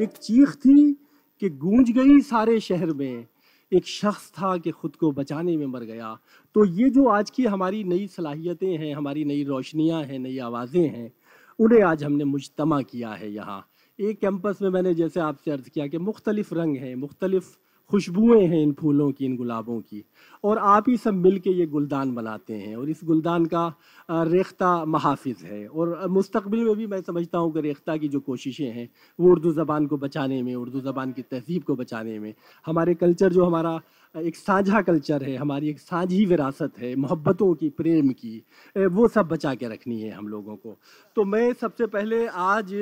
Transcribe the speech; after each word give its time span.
एक 0.00 0.10
चीख 0.10 0.50
थी 0.50 0.92
कि 1.40 1.48
गूंज 1.50 1.90
गई 1.90 2.20
सारे 2.20 2.60
शहर 2.60 2.92
में। 2.92 3.26
एक 3.72 3.86
शख्स 3.86 4.30
था 4.30 4.56
कि 4.56 4.70
खुद 4.70 4.96
को 4.96 5.12
बचाने 5.12 5.56
में 5.56 5.66
मर 5.66 5.80
गया। 5.80 6.18
तो 6.54 6.64
ये 6.64 6.90
जो 6.90 7.08
आज 7.08 7.30
की 7.30 7.44
हमारी 7.44 7.84
नई 7.84 8.06
सलाहियतें 8.06 8.78
हैं, 8.78 8.94
हमारी 8.94 9.24
नई 9.24 9.44
रोशनियाँ 9.44 10.02
हैं, 10.02 10.18
नई 10.18 10.38
आवाज़ें 10.38 10.88
हैं, 10.88 11.12
उन्हें 11.58 11.82
आज 11.82 12.04
हमने 12.04 12.24
मुजतमा 12.24 12.82
किया 12.82 13.10
है 13.10 13.32
यहाँ। 13.32 13.66
एक 13.98 14.20
कैंपस 14.20 14.58
में 14.62 14.70
मैंने 14.70 14.94
जैसे 14.94 15.20
आपसे 15.20 15.50
अर्ज़ 15.50 15.68
किया 15.70 15.86
कि 15.86 15.98
मुख्तलिफ़ 15.98 16.54
रंग 16.54 16.76
हैं, 16.76 16.94
मुख्तलिफ़ 16.94 17.56
खुशबुएँ 17.90 18.46
हैं 18.46 18.62
इन 18.62 18.72
फूलों 18.72 19.10
की, 19.12 19.24
इन 19.24 19.36
गुलाबों 19.36 19.80
की। 19.80 20.04
और 20.44 20.58
आप 20.58 20.88
ही 20.88 20.96
सब 20.96 21.14
मिल 21.16 21.38
के 21.38 21.50
ये 21.50 21.66
गुलदान 21.66 22.14
बनाते 22.14 22.54
हैं 22.54 22.76
और 22.76 22.90
इस 22.90 23.00
गुलदान 23.04 23.46
का 23.46 23.66
रेख्ता 24.10 24.84
महाफिज 24.86 25.42
है। 25.42 25.66
और 25.66 26.06
मुस्तबिल 26.10 26.64
में 26.64 26.76
भी 26.76 26.86
मैं 26.86 27.00
समझता 27.02 27.38
हूँ 27.38 27.52
कि 27.52 27.60
रेख्ता 27.60 27.96
की 27.96 28.08
जो 28.08 28.20
कोशिशें 28.20 28.70
हैं, 28.72 28.88
वो 29.18 29.30
उर्दू 29.30 29.52
ज़बान 29.52 29.86
को 29.86 29.96
बचाने 29.98 30.42
में, 30.42 30.54
उर्दू 30.54 30.80
ज़बान 30.80 31.12
की 31.12 31.22
तहजीब 31.22 31.62
को 31.62 31.76
बचाने 31.76 32.18
में, 32.18 32.34
हमारे 32.66 32.94
कल्चर 32.96 33.32
जो 33.32 33.44
हमारा 33.44 33.80
एक 34.14 34.36
साझा 34.36 34.80
कल्चर 34.82 35.22
है, 35.22 35.36
हमारी 35.36 35.68
एक 35.68 35.78
साझी 35.80 36.24
विरासत 36.26 36.78
है, 36.78 36.94
मोहब्बतों 36.96 37.52
की, 37.54 37.68
प्रेम 37.70 38.08
की 38.10 38.42
वो 38.76 39.08
सब 39.08 39.28
बचा 39.28 39.54
के 39.54 39.68
रखनी 39.68 40.00
है 40.00 40.10
हम 40.10 40.28
लोगों 40.28 40.56
को। 40.56 40.76
तो 41.16 41.24
मैं 41.24 41.52
सबसे 41.52 41.86
पहले 41.86 42.26
आज 42.26 42.72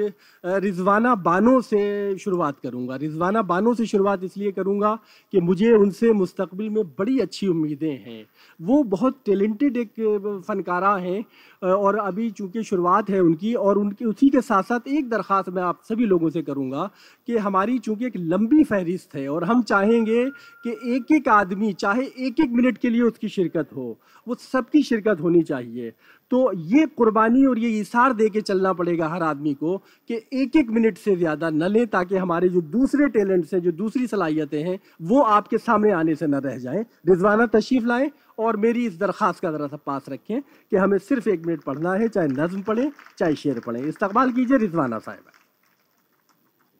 रिजवाना 0.45 1.15
बानो 1.15 1.61
से 1.61 2.17
शुरुआत 2.19 2.61
करूँगा। 2.61 2.97
रिजवाना 2.97 3.43
बानो 3.45 3.75
से 3.75 3.87
शुरुआत 3.87 4.25
इसलिए 4.25 4.53
करूँगा 4.53 4.98
कि 5.33 5.41
मुझे 5.41 5.73
उनसे 5.73 6.13
मुस्तबिल 6.13 6.71
में 6.71 6.83
बड़ी 6.89 7.19
अच्छी 7.19 7.47
उम्मीदें 7.47 7.91
हैं। 7.91 8.25
वो 8.61 8.83
बहुत 8.89 9.21
टैलेंटेड 9.27 9.77
एक 9.77 10.43
फ़नकारा 10.49 10.95
हैं 10.97 11.25
और 11.63 11.97
अभी 11.99 12.31
चूँकि 12.31 12.63
शुरुआत 12.63 13.11
है 13.11 13.21
उनकी 13.21 13.55
और 13.55 13.79
उनकी, 13.79 14.05
उसी 14.05 14.29
के 14.29 14.41
साथ 14.41 14.63
साथ 14.63 14.89
एक 14.89 15.09
दरख्वास्त 15.11 15.49
मैं 15.49 15.63
आप 15.63 15.81
सभी 15.89 16.07
लोगों 16.07 16.31
से 16.31 16.43
करूँगा 16.43 16.91
कि 17.29 17.37
हमारी 17.39 17.79
चूँकि 17.79 18.07
एक 18.07 18.17
लंबी 18.17 18.65
फहरिस्त 18.65 19.15
है 19.15 19.29
और 19.29 19.45
हम 19.45 19.63
चाहेंगे 19.63 20.25
कि 20.65 20.71
एक 20.95 21.13
एक 21.13 21.29
आदमी, 21.29 21.73
चाहे 21.73 22.05
एक 22.19 22.41
एक 22.41 22.51
मिनट 22.51 22.79
के 22.79 22.91
लिए 22.91 23.03
उसकी 23.03 23.29
शिरकत 23.29 23.69
हो, 23.77 23.99
वो 24.27 24.35
सबकी 24.35 24.83
शिरकत 24.83 25.21
होनी 25.21 25.43
चाहिए। 25.43 25.93
तो 26.31 26.53
ये 26.55 26.87
कुर्बानी 26.87 27.45
और 27.47 27.59
ये 27.59 27.69
इशार 27.81 28.13
दे 28.13 28.29
के 28.29 28.41
चलना 28.41 28.73
पड़ेगा 28.73 29.09
हर 29.09 29.23
आदमी 29.23 29.55
को 29.55 29.77
कि 30.09 30.15
एक 30.33 30.57
एक 30.57 30.71
मिनट 30.71 30.99
से 30.99 31.17
ज़्यादा 31.17 31.51
न 31.51 31.63
लें 31.63 31.87
ताकि 31.87 32.17
हमारे 32.17 32.49
जो 32.49 32.61
दूसरे 32.61 33.09
टैलेंट्स 33.09 33.55
हैं, 33.55 33.61
जो 33.61 33.73
दूसरी 33.73 34.07
सलाहियतें 34.07 34.63
हैं, 34.63 34.79
वो 35.03 35.23
आपके 35.23 35.59
सामने 35.59 35.91
आने 35.91 36.15
से 36.15 36.27
न 36.27 36.35
रह 36.35 36.59
जाएँ। 36.59 36.85
रिजवाना 37.09 37.47
तशरीफ़ 37.47 37.85
लाएँ 37.85 38.11
और 38.39 38.57
मेरी 38.57 38.87
इस 38.87 38.99
दरख्वास्त 38.99 39.41
का 39.41 39.51
ज़रा 39.53 39.67
सा 39.67 39.77
पास 39.77 40.07
रखें 40.09 40.41
कि 40.41 40.77
हमें 40.77 40.99
सिर्फ़ 40.99 41.29
एक 41.29 41.47
मिनट 41.47 41.63
पढ़ना 41.63 41.93
है, 41.93 42.09
चाहे 42.09 42.29
नज्म 42.29 42.63
पढ़ें, 42.63 42.93
चाहे 43.19 43.35
शेर 43.35 43.61
पढ़ें। 43.61 43.83
इस्तकबाल 43.83 44.33
कीजिए 44.33 44.59
रिजवाना 44.59 44.99
साहिबा। 44.99 45.33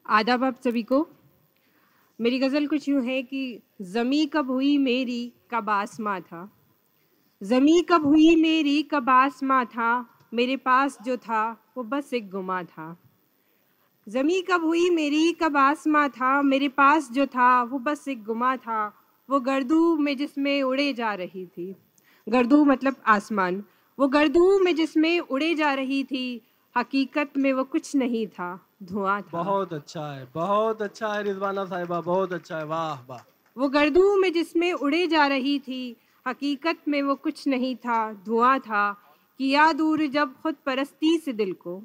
आदाब 0.05 0.43
आप 0.43 0.61
सभी 0.63 0.83
को। 0.83 1.07
मेरी 2.19 2.39
गज़ल 2.39 2.67
कुछ 2.67 2.89
यूँ 2.89 3.03
है 3.03 3.23
कि, 3.23 3.61
ज़मी 3.81 4.25
कब 4.25 4.51
हुई 4.51 4.77
मेरी, 4.77 5.33
कब 5.51 5.69
आसमां 5.69 6.21
था? 6.21 6.51
ज़मी 7.41 7.81
कब 7.81 8.05
हुई 8.05 8.35
मेरी 8.35 8.81
कब 8.83 9.09
आसमां 9.09 9.65
था 9.65 9.89
मेरे 10.33 10.55
पास 10.57 10.97
जो 11.05 11.15
था 11.17 11.41
वो 11.77 11.83
बस 11.83 12.13
एक 12.13 12.29
गुमा 12.29 12.61
था। 12.63 12.95
ज़मी 14.07 14.41
कब 14.41 14.63
हुई 14.65 14.89
मेरी 14.89 15.31
कब 15.33 15.57
आसमां 15.57 16.09
था 16.09 16.41
मेरे 16.41 16.67
पास 16.69 17.09
जो 17.11 17.25
था 17.25 17.51
वो 17.63 17.79
बस 17.79 18.07
एक 18.07 18.23
गुमा 18.23 18.55
था 18.57 18.81
वो 19.29 19.39
गर्दू 19.39 19.95
में 19.97 20.15
जिसमें 20.17 20.61
उड़े 20.63 20.91
जा 20.93 21.13
रही 21.13 21.45
थी। 21.45 21.75
गर्दू 22.27 22.63
मतलब 22.65 22.95
आसमान। 23.07 23.63
वो 23.97 24.07
गर्दू 24.07 24.59
में 24.59 24.75
जिसमें 24.75 25.19
उड़े 25.19 25.53
जा 25.55 25.73
रही 25.73 26.03
थी 26.03 26.41
हकीकत 26.75 27.37
में 27.37 27.51
वो 27.53 27.63
कुछ 27.63 27.95
नहीं 27.95 28.25
था 28.27 28.49
धुआँ 28.83 29.21
था। 29.21 29.41
बहुत 29.43 29.73
अच्छा 29.73 30.05
है 30.11 30.27
बहुत 30.35 30.81
अच्छा 30.81 31.13
है 31.13 31.23
रिजवाना 31.23 31.65
साहिबा 31.65 32.01
बहुत 32.01 32.33
अच्छा 32.33 32.57
है 32.57 32.65
वाह 32.65 33.01
वाह। 33.09 33.23
वो 33.57 33.69
गर्दू 33.69 34.15
में 34.17 34.31
जिसमें 34.33 34.71
उड़े 34.73 35.05
जा 35.07 35.27
रही 35.27 35.57
थी 35.59 35.95
हकीकत 36.27 36.77
में 36.87 37.01
वो 37.01 37.15
कुछ 37.15 37.47
नहीं 37.47 37.75
था 37.75 38.13
धुआँ 38.25 38.59
था। 38.59 38.91
किया 39.39 39.71
दूर 39.73 40.05
जब 40.07 40.33
खुद 40.41 40.55
परस्ती 40.65 41.17
से 41.17 41.33
दिल 41.33 41.53
को 41.53 41.77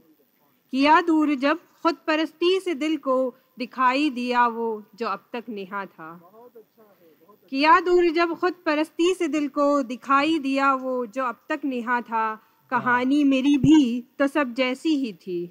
किया 0.72 1.00
दूर 1.00 1.34
जब 1.34 1.58
खुद 1.82 1.96
परस्ती 2.06 2.60
से 2.60 2.74
दिल 2.74 2.96
को 2.96 3.34
दिखाई 3.58 4.10
दिया 4.10 4.46
वो 4.46 4.82
जो 4.94 5.06
अब 5.06 5.28
तक 5.32 5.44
नेहा 5.48 5.84
था। 5.86 6.30
किया 7.50 7.80
दूर 7.80 8.10
जब 8.10 8.34
खुद 8.34 8.54
परस्ती 8.66 9.14
से 9.14 9.28
दिल 9.28 9.48
को 9.48 9.82
दिखाई 9.82 10.38
दिया 10.38 10.74
वो 10.74 11.06
जो 11.06 11.24
अब 11.24 11.44
तक 11.48 11.60
नेहा 11.64 12.00
था। 12.00 12.34
कहानी 12.70 13.24
मेरी 13.24 13.56
भी 13.58 14.00
तो 14.18 14.26
सब 14.26 14.54
जैसी 14.54 14.94
ही 14.96 15.12
थी। 15.12 15.46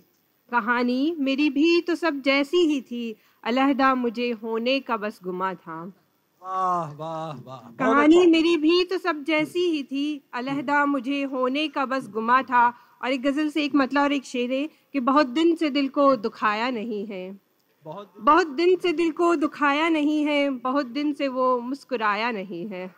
कहानी 0.52 1.16
मेरी 1.20 1.50
भी 1.50 1.82
तो 1.82 1.96
सब 1.96 2.22
जैसी 2.22 2.58
ही 2.58 2.82
थी। 2.82 3.16
अलहदा 3.44 3.96
मुझे 3.96 4.32
होने 4.32 4.80
का 4.80 4.98
बस 4.98 5.20
गुमा 5.24 5.54
था। 5.54 5.94
वाह 6.44 6.92
वाह 6.94 7.32
वाह। 7.44 7.60
कहानी 7.80 8.18
अच्छा। 8.18 8.30
मेरी 8.30 8.58
भी 8.58 8.84
तो 8.84 8.98
सब 8.98 9.24
जैसी 9.24 9.60
ही 9.60 9.84
थी। 9.84 10.22
अलहदा 10.34 10.86
मुझे 10.86 11.24
होने 11.24 11.68
का 11.68 11.86
बस 11.86 12.10
गुमा 12.10 12.42
था 12.42 12.68
और 13.04 13.12
एक 13.12 13.22
गज़ल 13.22 13.50
से 13.50 13.64
एक 13.64 13.76
मतलब 13.76 14.02
और 14.02 14.14
एक 14.14 14.26
शेर 14.26 14.52
है 14.52 14.70
कि 14.94 15.00
बहुत 15.00 15.28
दिन 15.28 15.56
से 15.56 15.70
दिल 15.70 15.88
को 15.88 16.16
दुखाया 16.16 16.70
नहीं 16.70 17.06
है। 17.06 17.40
बहुत 17.86 18.08
दिन 18.08 18.26
बहुत 18.26 18.48
दिन 18.48 18.76
से 18.76 18.94
दिल 18.94 19.12
को 19.12 19.36
दुखाया 19.36 19.90
नहीं 19.90 20.26
है 20.26 20.50
बहुत 20.50 20.86
दिन 20.86 21.14
से 21.14 21.28
वो 21.28 21.60
मुस्कुराया 21.60 22.32
नहीं 22.32 22.68
है। 22.68 22.96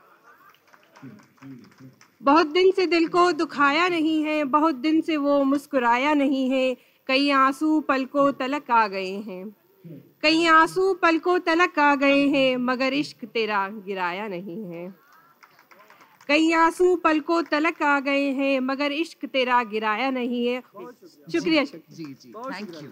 बहुत 2.22 2.48
दिन 2.48 2.72
से 2.72 2.86
दिल 2.88 3.08
को 3.08 3.32
दुखाया 3.32 3.88
नहीं 3.90 4.24
है 4.24 4.44
बहुत 4.44 4.76
दिन 4.76 5.02
से 5.02 5.18
वो 5.18 5.44
मुस्कुराया 5.44 6.14
नहीं 6.14 6.50
है 6.50 6.78
कई 7.08 7.30
आँसू 7.30 7.80
पल 7.80 8.06
को 8.06 8.32
तलक 8.32 8.72
आ 8.72 8.88
गए 8.88 9.12
हैं। 9.12 9.56
कई 10.24 10.46
आँसू 10.48 10.94
पल 10.94 11.18
को 11.20 11.38
तलक 11.40 11.80
आ 11.80 11.96
गए 11.96 12.28
हैं 12.28 12.56
मगर 12.58 12.94
इश्क 12.94 13.26
तेरा 13.26 13.68
गिराया 13.86 14.28
नहीं 14.28 14.64
है। 14.66 14.88
कई 16.28 16.52
आँसू 16.52 16.96
पल 16.96 17.20
को 17.20 17.42
तलक 17.42 17.82
आ 17.84 18.00
गए 18.00 18.30
हैं 18.32 18.60
मगर 18.60 18.92
इश्क 18.92 19.26
तेरा 19.26 19.64
गिराया 19.64 20.10
नहीं 20.10 20.46
है। 20.48 20.62
शुक्रिया 20.62 21.66
शुक्रिया। 21.66 21.96
जी 21.96 22.04
जी। 22.14 22.32
थैंक 22.32 22.84
यू 22.84 22.90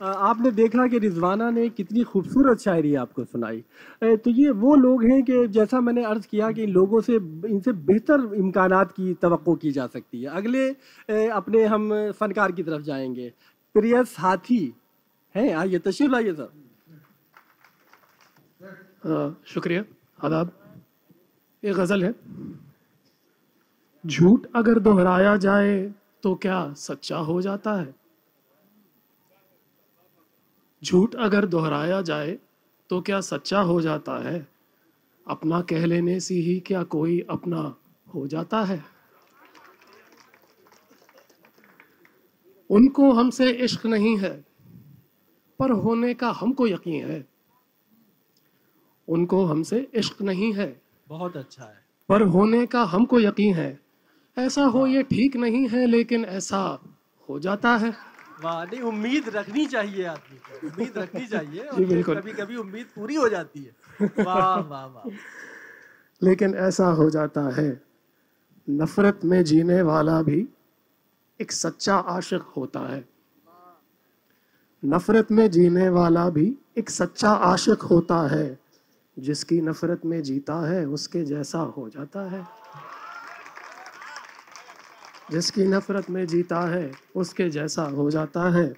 आपने 0.00 0.50
देखा 0.50 0.86
कि 0.86 0.98
रिजवाना 0.98 1.50
ने 1.50 1.68
कितनी 1.70 2.02
खूबसूरत 2.02 2.58
शायरी 2.58 2.94
आपको 2.94 3.24
सुनाई। 3.24 3.64
तो 4.02 4.30
ये 4.30 4.50
वो 4.50 4.74
लोग 4.76 5.04
हैं 5.04 5.22
कि 5.22 5.46
जैसा 5.48 5.80
मैंने 5.80 6.04
अर्ज़ 6.04 6.26
किया 6.26 6.50
कि 6.52 6.62
इन 6.62 6.70
लोगों 6.70 7.00
से 7.00 7.14
इनसे 7.14 7.72
बेहतर 7.72 8.34
इम्कान 8.34 8.84
की 8.96 9.14
तो 9.14 9.54
की 9.56 9.72
जा 9.72 9.86
सकती 9.86 10.22
है। 10.22 10.28
अगले 10.30 10.68
अपने 11.30 11.64
हम 11.64 11.90
फ़नकार 12.12 12.52
की 12.52 12.62
तरफ़ 12.62 12.82
जाएँगे। 12.82 13.32
प्रिय 13.74 14.04
साथी 14.04 14.74
हैं 15.34 15.54
आइए 15.54 15.78
तशरीफ़ 15.78 16.12
लाइए 16.12 16.34
सर। 16.34 16.52
शुक्रिया, 19.46 19.84
आदाब। 20.24 20.52
ये 21.64 21.72
गज़ल 21.72 22.04
है। 22.04 22.14
झूठ 24.04 24.46
अगर 24.56 24.78
दोहराया 24.78 25.36
जाए 25.36 25.94
तो 26.22 26.34
क्या 26.34 26.72
सच्चा 26.72 27.18
हो 27.18 27.40
जाता 27.42 27.74
है? 27.74 27.94
झूठ 30.82 31.14
अगर 31.14 31.46
दोहराया 31.46 32.00
जाए 32.02 32.38
तो 32.90 33.00
क्या 33.00 33.20
सच्चा 33.20 33.60
हो 33.60 33.80
जाता 33.80 34.18
है? 34.18 34.46
अपना 35.26 35.60
कह 35.60 35.84
लेने 35.86 36.18
से 36.20 36.34
ही 36.34 36.58
क्या 36.60 36.82
कोई 36.82 37.20
अपना 37.30 37.76
हो 38.14 38.26
जाता 38.26 38.60
है? 38.62 38.84
उनको 42.70 43.12
हमसे 43.12 43.50
इश्क 43.50 43.86
नहीं 43.86 44.18
है। 44.18 44.53
पर 45.64 45.70
होने 45.70 46.14
का 46.14 46.30
हमको 46.30 46.66
यकीन 46.66 47.10
है। 47.10 47.26
उनको 49.08 49.44
हमसे 49.44 49.90
इश्क 49.94 50.22
नहीं 50.22 50.52
है। 50.52 50.80
बहुत 51.08 51.36
अच्छा 51.36 51.64
है। 51.64 51.84
पर 52.08 52.22
होने 52.22 52.66
का 52.66 52.84
हमको 52.84 53.20
यकीन 53.20 53.54
है। 53.54 53.80
ऐसा 54.38 54.64
हो 54.64 54.86
ये 54.86 55.02
ठीक 55.02 55.36
नहीं 55.36 55.68
है 55.68 55.86
लेकिन 55.86 56.24
ऐसा 56.24 56.80
हो 57.28 57.38
जाता 57.38 57.76
है। 57.76 57.94
वाह 58.44 58.64
नहीं 58.64 58.80
उम्मीद 58.80 59.28
रखनी 59.28 59.66
चाहिए 59.66 60.04
आदमी 60.04 60.38
को। 60.38 60.66
उम्मीद 60.66 60.98
रखनी 60.98 61.26
चाहिए 61.34 61.60
और 61.60 61.84
बिल्कुल। 61.84 62.20
कभी 62.20 62.32
कभी 62.32 62.56
उम्मीद 62.56 62.86
पूरी 62.86 63.14
हो 63.14 63.28
जाती 63.28 63.64
है। 63.64 64.06
वाह 64.24 64.56
वाह 64.56 64.86
वाह। 64.86 65.10
लेकिन 66.22 66.54
ऐसा 66.54 66.86
हो 66.86 67.10
जाता 67.10 67.54
है। 67.60 67.82
नफरत 68.70 69.20
में 69.24 69.44
जीने 69.44 69.82
वाला 69.82 70.22
भी 70.22 70.48
एक 71.40 71.52
सच्चा 71.52 71.96
आशिक 71.96 72.42
होता 72.42 72.80
है। 72.80 73.13
नफरत 74.86 75.32
में 75.32 75.50
जीने 75.50 75.88
वाला 75.88 76.30
भी 76.30 76.58
एक 76.78 76.90
सच्चा 76.90 77.30
आशिक 77.30 77.82
होता 77.82 78.28
है। 78.28 78.58
जिसकी 79.18 79.60
नफरत 79.60 80.00
में 80.04 80.22
जीता 80.22 80.68
है, 80.68 80.86
उसके 80.86 81.24
जैसा 81.24 81.58
हो 81.58 81.88
जाता 81.88 82.30
है। 82.30 82.46
जिसकी 85.30 85.64
नफरत 85.64 86.10
में 86.10 86.26
जीता 86.26 86.60
है, 86.60 86.92
उसके 87.16 87.50
जैसा 87.50 87.82
हो 87.82 88.10
जाता 88.10 88.50
है। 88.50 88.74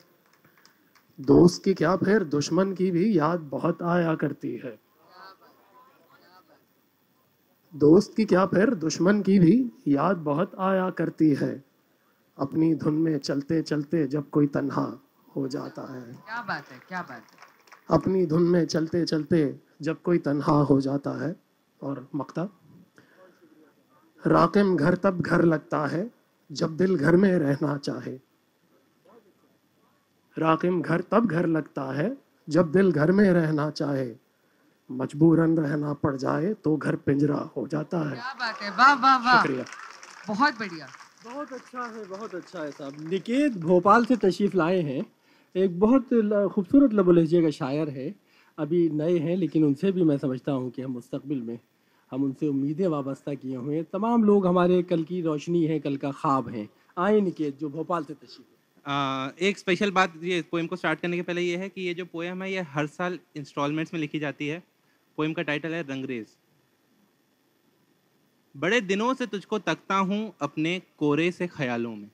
दोस्त 1.20 1.64
की 1.64 1.74
क्या 1.74 1.96
फिर? 1.96 2.24
दुश्मन 2.24 2.72
की 2.72 2.90
भी 2.90 3.18
याद 3.18 3.40
बहुत 3.40 3.82
आया 3.82 4.14
करती 4.14 4.60
है। 4.64 4.78
दोस्त 7.76 8.14
की 8.16 8.24
क्या 8.24 8.46
फिर? 8.46 8.74
दुश्मन 8.74 9.22
की 9.22 9.38
भी 9.38 9.72
याद 9.88 10.16
बहुत 10.16 10.52
आया 10.58 10.90
करती 10.90 11.34
है। 11.34 11.64
अपनी 12.38 12.74
धुन 12.74 12.94
में 12.94 13.18
चलते 13.18 13.62
चलते 13.62 14.06
जब 14.06 14.30
कोई 14.30 14.46
तन्हा 14.46 15.02
हो 15.36 15.46
जाता 15.48 15.82
है। 15.94 16.02
क्या 16.02 16.42
बात 16.42 16.70
है 16.72 16.78
क्या 16.88 17.02
बात 17.02 17.22
है। 17.32 17.44
अपनी 17.90 18.26
धुन 18.26 18.42
में 18.42 18.66
चलते 18.66 19.04
चलते 19.04 19.60
जब 19.82 20.02
कोई 20.02 20.18
तन्हा 20.18 20.52
हो 20.52 20.80
जाता 20.80 21.10
है 21.24 21.36
और 21.80 22.08
मकता 22.14 22.48
राकिम 24.26 24.76
घर 24.76 24.94
तब 24.94 25.20
घर 25.20 25.42
लगता 25.44 25.86
है 25.86 26.10
जब 26.52 26.76
दिल 26.76 26.96
घर 26.96 27.16
में 27.16 27.32
रहना 27.38 27.76
चाहे। 27.76 28.12
राकिम 30.38 30.82
घर 30.82 31.00
तब 31.00 31.26
घर 31.26 31.46
लगता 31.46 31.82
है 31.92 32.16
जब 32.48 32.72
दिल 32.72 32.92
घर 32.92 33.12
में 33.12 33.30
रहना 33.30 33.70
चाहे। 33.70 34.14
मजबूरन 34.90 35.56
रहना 35.58 35.92
पड़ 35.92 36.16
जाए 36.16 36.52
तो 36.54 36.76
घर 36.76 36.96
पिंजरा 36.96 37.38
हो 37.56 37.66
जाता 37.68 37.98
है। 37.98 38.14
क्या 38.16 38.34
बात 38.38 38.62
है 38.62 38.70
वाह 38.70 38.94
वाह 38.94 39.16
वाह। 39.16 39.36
शुक्रिया। 39.36 39.64
बहुत 40.28 40.58
बढ़िया। 40.58 40.86
बहुत 41.24 41.52
अच्छा 41.52 41.84
है 41.84 42.04
बहुत 42.04 42.34
अच्छा 42.34 42.62
है 42.62 42.70
साहब। 42.70 43.08
निकेत 43.08 43.56
भोपाल 43.56 44.04
से 44.04 44.16
तशरीफ़ 44.16 44.56
लाए 44.56 44.80
हैं। 44.80 45.15
एक 45.56 45.78
बहुत 45.80 46.08
खूबसूरत 46.54 46.94
लबो 46.94 47.12
लहजे 47.12 47.40
का 47.42 47.50
शायर 47.50 47.88
है। 47.88 48.14
अभी 48.58 48.88
नए 48.90 49.18
हैं 49.18 49.36
लेकिन 49.36 49.64
उनसे 49.64 49.92
भी 49.92 50.02
मैं 50.04 50.16
समझता 50.18 50.52
हूँ 50.52 50.70
कि 50.70 50.82
हम 50.82 50.90
मुस्तबिल 50.92 51.40
में 51.42 51.58
हम 52.12 52.24
उनसे 52.24 52.48
उम्मीदें 52.48 52.86
वाबस्ता 52.86 53.34
किए 53.34 53.56
हुए 53.56 53.76
हैं। 53.76 53.84
तमाम 53.92 54.24
लोग 54.24 54.46
हमारे 54.46 54.82
कल 54.82 55.04
की 55.04 55.20
रोशनी 55.22 55.64
है 55.66 55.78
कल 55.80 55.96
का 55.96 56.10
ख्वाब 56.12 56.48
हैं। 56.48 56.68
आए 56.96 57.20
निकेत 57.20 57.58
जो 57.58 57.68
भोपाल 57.68 58.04
से 58.04 58.14
तशरीफ़ 58.14 58.90
आ, 58.90 59.30
एक 59.40 59.58
स्पेशल 59.58 59.90
बात 59.90 60.12
ये 60.22 60.42
पोएम 60.50 60.66
को 60.66 60.76
स्टार्ट 60.76 61.00
करने 61.00 61.16
के 61.16 61.22
पहले 61.22 61.42
ये 61.42 61.56
है 61.56 61.68
कि 61.68 61.82
ये 61.82 61.94
जो 61.94 62.04
पोएम 62.04 62.42
है 62.42 62.52
ये 62.52 62.60
हर 62.74 62.86
साल 62.88 63.18
इंस्टॉलमेंट्स 63.36 63.94
में 63.94 64.00
लिखी 64.00 64.18
जाती 64.18 64.48
है। 64.48 64.62
पोएम 65.18 65.32
का 65.32 65.42
टाइटल 65.42 65.74
है 65.74 65.82
रंगरेज। 65.82 66.36
बड़े 68.54 68.80
दिनों 68.82 69.12
से 69.14 69.26
तुझको 69.26 69.58
तकता 69.60 69.96
हूँ 70.00 70.20
अपने 70.40 70.80
कोरे 70.98 71.30
से 71.32 71.46
ख्यालों 71.48 71.94
में। 71.96 72.08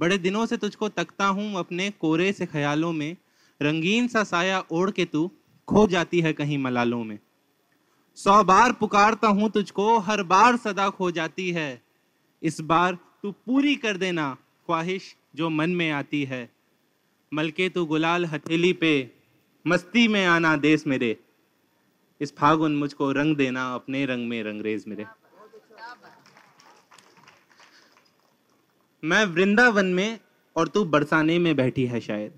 बड़े 0.00 0.18
दिनों 0.18 0.46
से 0.46 0.56
तुझको 0.56 0.88
तकता 0.88 1.26
हूँ 1.26 1.58
अपने 1.58 1.90
कोरे 1.90 2.32
से 2.32 2.46
ख्यालों 2.46 2.92
में। 2.92 3.16
रंगीन 3.62 4.08
सा 4.08 4.24
साया 4.24 4.64
ओढ़ 4.70 4.90
के 4.90 5.04
तू 5.04 5.30
खो 5.68 5.86
जाती 5.86 6.20
है 6.20 6.32
कहीं 6.32 6.58
मलालों 6.58 7.04
में। 7.04 7.18
सौ 8.14 8.44
बार 8.44 8.72
पुकारता 8.72 9.28
हूँ 9.28 9.50
तुझको, 9.50 9.98
हर 9.98 10.22
बार 10.22 10.56
सदा 10.56 10.88
खो 10.90 11.10
जाती 11.10 11.50
है। 11.50 11.82
इस 12.42 12.60
बार 12.60 12.98
तू 13.22 13.30
पूरी 13.32 13.76
कर 13.76 13.96
देना 13.96 14.36
ख्वाहिश 14.66 15.16
जो 15.36 15.50
मन 15.50 15.70
में 15.70 15.90
आती 15.90 16.24
है। 16.24 16.50
मलके 17.34 17.68
तू 17.68 17.84
गुलाल 17.86 18.24
हथेली 18.24 18.72
पे, 18.72 19.10
मस्ती 19.66 20.08
में 20.08 20.26
आना 20.26 20.56
देश 20.56 20.86
मेरे। 20.86 21.16
इस 22.20 22.36
फागुन 22.36 22.76
मुझको 22.76 23.12
रंग 23.12 23.36
देना, 23.36 23.74
अपने 23.74 24.04
रंग 24.06 24.28
में 24.28 24.42
रंगरेज 24.42 24.84
मेरे। 24.88 25.06
मैं 29.06 29.24
वृंदावन 29.24 29.86
में 29.86 30.18
और 30.56 30.68
तू 30.68 30.84
बरसाने 30.84 31.38
में 31.38 31.56
बैठी 31.56 31.86
है 31.86 32.00
शायद। 32.00 32.32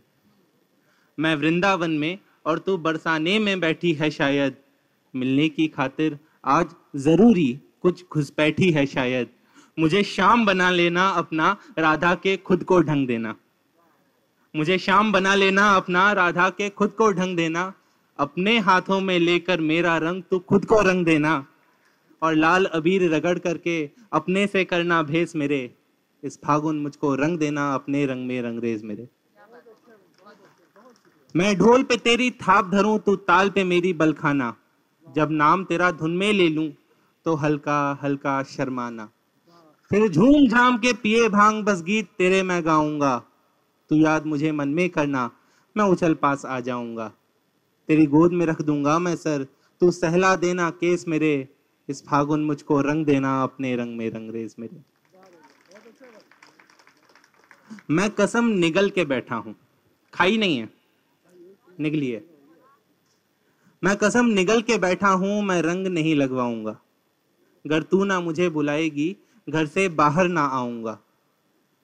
मैं 1.19 1.37
वृंदावन 1.37 1.91
में 1.91 2.19
और 2.47 2.59
तू 2.59 2.79
बरसाने 2.79 3.39
में 3.39 3.61
बैठी 3.61 3.93
है 3.93 4.11
शायद। 4.11 4.57
मिलने 5.17 5.49
की 5.49 5.69
खातिर 5.69 6.19
आज 6.45 6.67
ज़रूरी 6.97 7.61
कुछ 7.83 8.05
घुसपैठी 8.13 8.71
है 8.71 8.87
शायद। 8.87 9.29
मुझे 9.79 10.03
शाम 10.03 10.47
बना 10.47 10.71
लेना 10.71 11.09
अपना, 11.09 11.57
राधा 11.79 12.15
के 12.15 12.37
खुद 12.37 12.65
को 12.65 12.81
ढंग 12.81 13.07
देना। 13.07 13.37
मुझे 14.57 14.79
शाम 14.79 15.13
बना 15.13 15.35
लेना 15.35 15.77
अपना, 15.77 16.13
राधा 16.13 16.51
के 16.51 16.71
खुद 16.71 16.91
को 16.91 17.13
ढंग 17.13 17.37
देना। 17.37 17.73
अपने 18.19 18.59
हाथों 18.59 19.01
में 19.01 19.19
लेकर 19.19 19.61
मेरा 19.61 19.99
रंग 19.99 20.23
तू 20.23 20.39
खुद 20.39 20.65
को 20.65 20.81
रंग 20.81 21.05
देना। 21.05 21.47
और 22.23 22.35
लाल 22.35 22.65
अबीर 22.65 23.15
रगड़ 23.15 23.39
करके 23.39 23.91
अपने 24.13 24.47
से 24.47 24.65
करना 24.65 25.03
भेस 25.03 25.37
मेरे। 25.37 25.75
इस 26.23 26.39
फागुन 26.45 26.79
मुझको 26.79 27.15
रंग 27.15 27.39
देना, 27.39 27.75
अपने 27.75 28.05
रंग 28.07 28.27
में 28.27 28.41
रंगरेज 28.43 28.83
मेरे। 28.85 29.09
मैं 31.35 31.55
ढोल 31.59 31.83
पे 31.83 31.97
तेरी 31.97 32.31
थाप 32.33 32.71
धरूं, 32.71 32.99
तू 32.99 33.17
ताल 33.17 33.51
पे 33.51 33.65
मेरी 33.65 33.93
बलखाना 33.93 34.55
जब 35.07 35.31
नाम 35.31 35.65
तेरा 35.65 35.91
धुन 35.91 36.17
में 36.17 36.33
ले 36.33 36.49
लूँ 36.49 36.71
तो 37.27 37.35
हल्का 37.35 37.99
हल्का 38.03 38.43
शर्माना। 38.43 39.09
फिर 39.91 40.09
झूम 40.09 40.49
झाम 40.49 40.77
के 40.79 40.93
पिए 40.93 41.29
भाँग, 41.29 41.65
बस 41.65 41.83
गीत 41.83 42.09
तेरे 42.19 42.43
मैं 42.43 42.65
गाऊँगा। 42.65 43.17
तू 43.91 43.97
याद 43.97 44.27
मुझे 44.27 44.53
मन 44.53 44.69
में 44.69 44.89
करना, 44.91 45.31
मैं 45.77 45.85
उछल 45.85 46.15
पास 46.15 46.45
आ 46.47 46.59
जाऊँगा। 46.61 47.13
तेरी 47.89 48.07
गोद 48.07 48.33
में 48.33 48.45
रख 48.47 48.63
दूँगा 48.63 48.99
मैं 48.99 49.15
सर, 49.17 49.47
तू 49.81 49.91
सहला 49.91 50.35
देना 50.37 50.71
केस 50.71 51.05
मेरे। 51.09 51.49
इस 51.89 52.05
फागुन 52.07 52.45
मुझको 52.45 52.81
रंग 52.81 53.07
देना, 53.07 53.43
अपने 53.43 53.75
रंग 53.77 53.97
में 53.97 54.11
रंगरेज 54.11 54.55
मेरे। 54.59 54.83
मैं 57.91 58.11
कसम 58.11 58.45
निगल 58.45 58.91
के 58.91 59.05
बैठा 59.05 59.35
हूँ। 59.35 59.55
खाई 60.15 60.39
नहीं 60.39 60.59
है। 60.59 60.71
निगली 61.81 62.11
है। 62.11 62.25
मैं 63.85 63.97
कसम 63.97 64.27
निगल 64.27 64.63
के 64.63 64.79
बैठा 64.79 65.09
हूँ, 65.09 65.43
मैं 65.43 65.63
रंग 65.63 65.87
नहीं 65.87 66.15
लगवाऊँगा। 66.15 66.81
घर 67.67 67.83
तू 67.83 68.05
ना 68.05 68.21
मुझे 68.21 68.49
बुलाएगी, 68.49 69.17
घर 69.51 69.67
से 69.67 69.89
बाहर 69.89 70.29
ना 70.29 70.43
आऊँगा। 70.43 70.99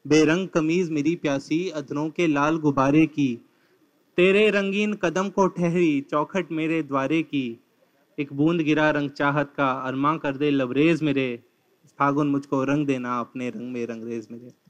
बेरंग 0.07 0.49
कमीज 0.49 0.91
मेरी 0.91 1.17
प्यासी 1.17 1.69
अधरों 1.69 2.11
के 2.11 2.27
लाल 2.27 2.57
गुब्बारे 2.57 3.07
की। 3.07 3.47
तेरे 4.17 4.51
रंगीन 4.51 4.95
कदम 4.95 5.29
को 5.29 5.47
ठहरी, 5.47 6.01
चौखट 6.01 6.53
मेरे 6.53 6.83
द्वारे 6.83 7.23
की। 7.23 7.61
एक 8.19 8.33
बूंद 8.33 8.61
गिरा 8.61 8.91
रंग 8.91 9.11
चाहत 9.11 9.53
का, 9.57 9.73
अरमा 9.73 10.17
कर 10.17 10.37
दे 10.37 10.51
लबरेज 10.51 11.03
मेरे। 11.03 11.43
फागुन 11.99 12.29
मुझको 12.29 12.65
रंग 12.65 12.87
देना, 12.87 13.21
अपने 13.21 13.51
रंग 13.51 13.73
में 13.73 13.87
रंगरेज 13.87 14.29
मेरे। 14.31 14.64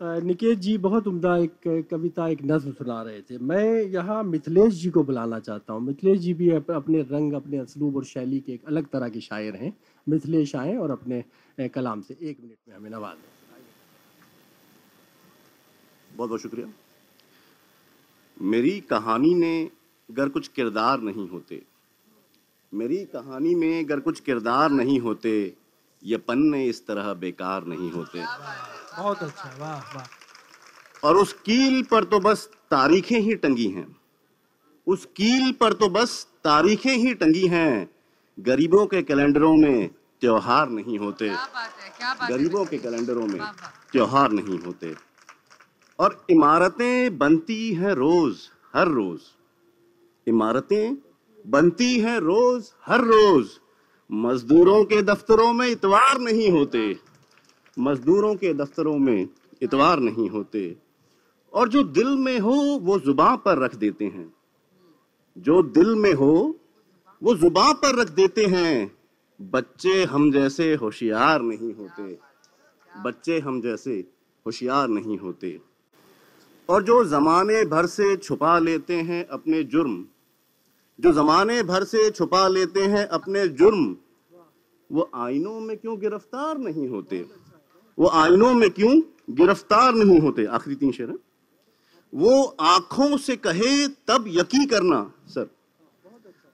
निकेत 0.00 0.58
जी 0.58 0.76
बहुत 0.78 1.06
उम्दा 1.06 1.36
एक 1.38 1.86
कविता 1.90 2.26
एक 2.28 2.38
नज्म 2.44 2.72
सुना 2.72 3.02
रहे 3.02 3.20
थे। 3.22 3.38
मैं 3.40 3.82
यहाँ 3.82 4.22
मिथिलेश 4.24 4.74
जी 4.74 4.90
को 4.90 5.02
बुलाना 5.04 5.38
चाहता 5.40 5.72
हूँ। 5.72 5.80
मिथिलेश 5.82 6.18
जी 6.20 6.34
भी 6.34 6.48
अप, 6.50 6.70
अपने 6.70 7.00
रंग 7.02 7.32
अपने 7.32 7.58
असलूब 7.58 7.96
और 7.96 8.04
शैली 8.04 8.40
के 8.40 8.52
एक 8.52 8.64
अलग 8.68 8.86
तरह 8.92 9.08
के 9.08 9.20
शायर 9.20 9.56
हैं। 9.56 9.72
मिथिलेश 10.06 10.54
आए 10.56 10.76
और 10.76 10.90
अपने 10.90 11.22
कलाम 11.68 12.00
से 12.00 12.16
एक 12.20 12.38
मिनट 12.40 12.56
में 12.68 12.76
हमें 12.76 12.90
नवाजें 12.90 13.22
बहुत 16.16 16.28
बहुत 16.28 16.40
शुक्रिया। 16.40 16.66
मेरी 18.36 18.78
कहानी 18.80 19.34
में 19.34 19.70
अगर 20.10 20.28
कुछ 20.28 20.48
किरदार 20.48 21.00
नहीं 21.00 21.28
होते 21.28 21.62
मेरी 22.72 23.04
कहानी 23.06 23.54
में 23.54 23.84
अगर 23.84 24.00
कुछ 24.00 24.20
किरदार 24.20 24.70
नहीं 24.72 24.98
होते 25.00 25.32
ये 26.02 26.16
पन्ने 26.18 26.64
इस 26.66 26.86
तरह 26.86 27.12
बेकार 27.14 27.66
नहीं 27.66 27.90
होते। 27.92 28.22
बहुत 28.98 29.22
अच्छा 29.22 29.56
वाह 29.58 29.96
वाह। 29.96 31.06
और 31.08 31.16
उस 31.16 31.32
कील 31.32 31.82
पर 31.82 32.04
तो 32.04 32.20
बस 32.20 32.46
तारीखें 32.70 33.18
ही 33.20 33.34
टंगी 33.34 33.68
हैं। 33.68 33.96
उस 34.86 35.04
कील 35.04 35.52
पर 35.52 35.72
तो 35.72 35.88
बस 35.88 36.26
तारीखें 36.44 36.96
ही 36.96 37.14
टंगी 37.14 37.46
हैं। 37.46 37.90
गरीबों 38.40 38.86
के 38.86 39.02
कैलेंडरों 39.02 39.56
में 39.56 39.88
त्योहार 40.20 40.68
नहीं 40.68 40.98
होते। 40.98 41.28
क्या 41.28 41.44
बात 41.54 41.70
है 41.80 41.90
क्या 41.90 42.14
बात 42.14 42.30
है। 42.30 42.36
गरीबों 42.36 42.64
के 42.64 42.78
कैलेंडरों 42.78 43.26
में। 43.26 43.40
त्योहार 43.92 44.32
नहीं 44.32 44.58
होते। 44.58 44.94
और 45.98 46.26
इमारतें 46.30 47.18
बनती 47.18 47.74
हैं 47.74 47.92
रोज 47.92 48.36
हर 48.74 48.88
रोज। 48.88 49.20
इमारतें 50.26 50.96
बनती 51.46 52.00
हैं 52.00 52.18
रोज 52.18 52.72
हर 52.86 53.00
रोज। 53.00 53.48
मजदूरों 54.12 54.84
के 54.84 55.02
दफ्तरों 55.02 55.52
में 55.52 55.66
इतवार 55.66 56.18
नहीं 56.18 56.50
होते। 56.50 56.96
मजदूरों 57.78 58.34
के 58.34 58.54
दफ्तरों 58.54 58.98
में 58.98 59.28
इतवार 59.62 60.00
नहीं 60.00 60.30
होते। 60.30 60.76
और 61.52 61.68
जो 61.68 61.82
दिल 61.82 62.08
में 62.08 62.38
हो, 62.38 62.78
वो 62.82 62.98
जुबां 62.98 63.36
पर 63.36 63.58
रख 63.58 63.74
देते 63.74 64.04
हैं। 64.04 64.34
जो 65.38 65.62
दिल 65.62 65.94
में 65.94 66.12
हो, 66.12 66.56
वो 67.22 67.34
जुबां 67.34 67.74
पर 67.74 68.00
रख 68.00 68.10
देते 68.10 68.46
हैं। 68.46 68.98
बच्चे 69.42 70.04
हम 70.04 70.32
जैसे 70.32 70.74
होशियार 70.74 71.42
नहीं 71.42 71.74
होते। 71.74 72.18
बच्चे 73.02 73.38
हम 73.38 73.60
जैसे 73.60 74.04
होशियार 74.46 74.88
नहीं 74.88 75.18
होते। 75.18 75.60
और 76.68 76.82
जो 76.82 77.04
जमाने 77.04 77.64
भर 77.64 77.86
से 77.86 78.16
छुपा 78.16 78.58
लेते 78.58 78.94
हैं 78.94 79.26
अपने 79.26 79.62
जुर्म, 79.62 80.06
जो 81.00 81.12
जमाने 81.12 81.62
भर 81.62 81.84
से 81.84 82.10
छुपा 82.10 82.48
लेते 82.48 82.80
हैं 82.80 83.06
अपने 83.06 83.48
जुर्म, 83.48 83.96
वो 84.92 85.10
आईनों 85.14 85.60
में 85.60 85.76
क्यों 85.76 86.00
गिरफ़्तार 86.00 86.58
नहीं 86.58 86.88
होते? 86.88 87.43
वो 87.98 88.08
आईनों 88.08 88.54
में 88.54 88.70
क्यों 88.70 89.02
गिरफ़्तार 89.30 89.94
नहीं 89.94 90.20
होते? 90.20 90.44
आखिरी 90.44 90.76
तीन 90.76 90.92
शेर 90.92 91.10
हैं। 91.10 91.18
वो 92.14 92.56
आँखों 92.60 93.16
से 93.16 93.36
कहे, 93.36 93.88
तब 93.88 94.24
यकी 94.28 94.66
करना, 94.66 95.12
सर। 95.26 95.50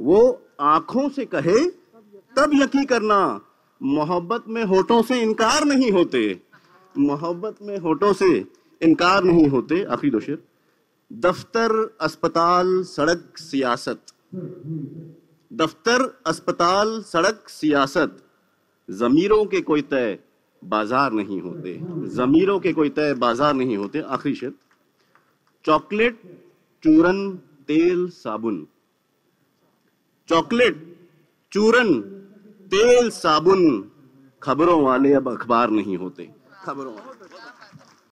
वो 0.01 0.43
आँखों 0.61 1.09
से 1.09 1.25
कहे, 1.25 1.71
तब 2.37 2.51
यकी 2.55 2.85
करना। 2.85 3.41
मोहब्बत 3.83 4.45
में 4.49 4.65
होठों 4.65 5.03
से 5.03 5.21
इनकार 5.23 5.65
नहीं 5.65 5.93
होते। 5.93 6.41
मोहब्बत 6.99 7.57
में 7.63 7.79
होठों 7.79 8.13
से 8.13 8.45
इनकार 8.83 9.25
नहीं 9.25 9.49
होते। 9.49 9.85
आखिरी 9.85 10.11
दो 10.11 10.21
शेर। 10.21 10.43
दफ्तर, 11.13 11.97
अस्पताल, 12.01 12.83
सड़क, 12.83 13.33
सियासत। 13.37 14.01
दफ्तर, 15.53 16.23
अस्पताल, 16.27 17.03
सड़क, 17.03 17.45
सियासत। 17.49 18.17
जमीरों 18.91 19.45
के 19.45 19.61
कोई 19.61 19.83
तय 19.83 20.19
बाज़ार 20.63 21.13
नहीं 21.13 21.41
होते। 21.41 21.75
जमीरों 22.15 22.59
के 22.61 22.73
कोई 22.73 22.89
तय 22.89 23.15
बाज़ार 23.15 23.55
नहीं 23.55 23.77
होते, 23.77 24.01
आखिरी 24.01 24.35
शेर 24.35 24.53
चॉकलेट, 25.65 26.21
चूरन, 26.83 27.31
तेल, 27.69 28.09
साबुन। 28.09 28.67
चॉकलेट, 30.29 30.77
चूरन, 31.53 32.01
तेल, 32.73 33.11
साबुन। 33.11 33.91
खबरों 34.43 34.83
वाले 34.83 35.13
अब 35.13 35.29
अखबार 35.33 35.71
नहीं 35.71 35.97
होते। 35.97 36.31
खबरों 36.65 36.95
वाले। 36.95 37.10